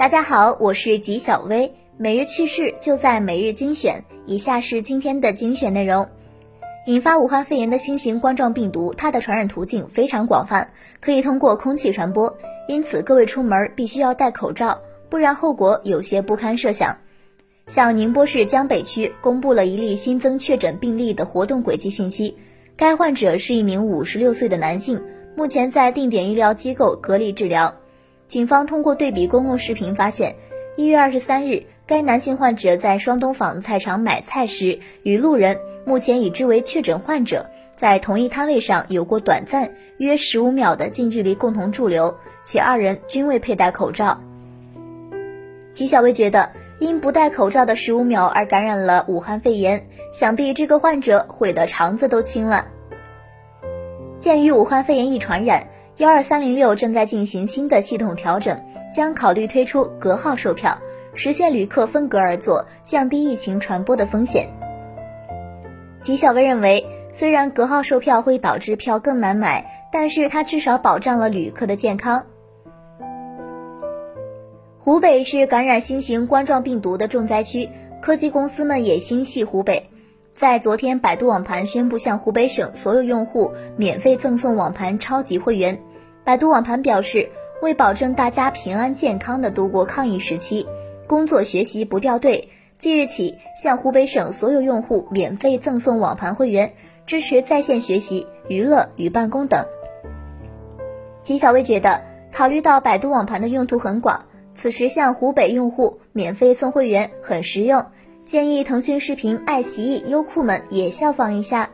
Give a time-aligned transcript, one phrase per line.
[0.00, 4.02] 大家好，我是吉小薇，每日趣事就在每日精选。
[4.24, 6.08] 以下是今天的精选内容：
[6.86, 12.34] 引发武汉肺炎的新型冠状病毒，它的传染途径非常广泛，可以通过空气传播，
[12.66, 16.96] 因此各位出门必须要戴口罩，不然后果有些不堪设想。
[17.66, 22.38] 像宁波市江北区公布了一例新增确诊病例的活动轨迹信息，
[22.74, 24.98] 该患者是一名五十六岁的男性，
[25.36, 27.74] 目前在定点医疗机构隔离治疗。
[28.30, 30.36] 警方通过对比公共视频发现，
[30.76, 42.14] 一月二十三日，该男性患者在双东坊菜场买菜时，与路人（目前已知为确诊患者）在同一摊位上有过短暂约十五秒的近距离共同驻留，
[42.44, 44.20] 且二人均未佩戴口罩。
[45.72, 52.68] 纪小薇觉得，因不戴口罩的十五秒而感染了武汉肺炎，想必这个患者悔得肠子都青了。
[54.20, 55.66] 鉴于武汉肺炎易传染。
[56.00, 58.58] 幺二三零六正在进行新的系统调整，
[58.90, 60.78] 将考虑推出隔号售票，
[61.12, 64.48] 实现旅客分隔而坐，降低疫情传播的风险。
[66.00, 72.24] 吉小薇认为，虽然隔号售票会导致票更难买，但是它至少保障了旅客的健康。
[74.78, 77.68] 湖北是感染新型冠状病毒的重灾区，
[78.00, 79.90] 科技公司们也心系湖北。
[80.34, 85.78] 在昨天，百度网盘宣布向湖北省所有用户免费赠送网盘超级会员。
[86.24, 87.28] 百度网盘表示，
[87.62, 90.66] 为保证大家平安健康的度过抗疫时期，
[91.06, 96.72] 工作学习不掉队，即日起向湖北省所有用户免费赠送网盘会员，
[97.06, 99.64] 支持在线学习、娱乐与办公等。
[101.22, 104.24] 吉小薇觉得，考虑到百度网盘的用途很广，
[104.54, 107.84] 此时向湖北用户免费送会员很实用，
[108.24, 111.70] 建议腾讯视频、爱奇艺、优酷们也效仿一下。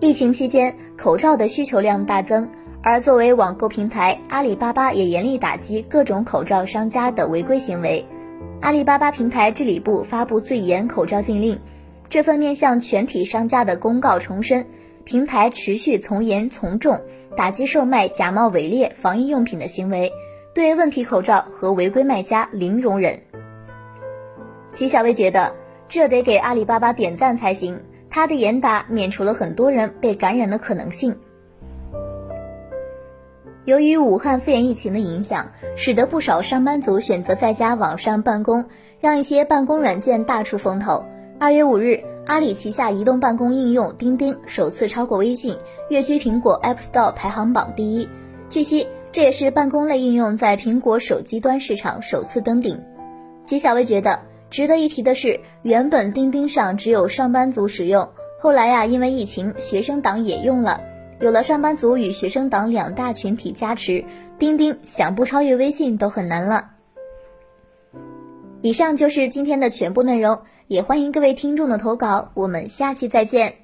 [0.00, 2.48] 疫情期间，口罩的需求量大增，
[2.82, 8.06] 而作为网购平台，阿里巴巴也严厉打击各种口罩商家的违规行为。
[8.62, 11.60] 阿里巴巴平台治理部发布最严口罩禁令，
[12.08, 14.64] 这份面向全体商家的公告重申，
[15.04, 16.98] 平台持续从严从重
[17.36, 20.10] 打击售卖假冒伪劣防疫用品的行为，
[20.54, 23.20] 对问题口罩和违规卖家零容忍。
[24.72, 25.54] 纪小薇觉得，
[25.86, 27.78] 这得给阿里巴巴点赞才行。
[28.10, 31.16] 他的严打免除了很多人被感染的可能性。
[33.66, 38.64] 由于武汉肺炎疫情的影响，使得不少上班族选择在家网上办公，
[38.98, 41.04] 让一些办公软件大出风头。
[41.38, 45.56] 二月五日，阿里旗下移动办公应用钉钉首次超过微信，
[45.88, 48.08] 跃居苹果 App Store 排行榜第一。
[48.48, 52.82] 据悉，这也是办公类应用在苹果手机端市场首次登顶。
[53.44, 54.18] 吉小薇觉得。
[54.50, 60.80] 值得一提的是，原本钉钉上只有上班族使用，后来呀，因为疫情，学生党也用了。
[61.20, 64.04] 有了上班族与学生党两大群体加持，
[64.38, 66.70] 钉钉想不超越微信都很难了。
[68.62, 73.59] 以上就是今天的全部内容，也欢迎各位听众的投稿，我们下期再见。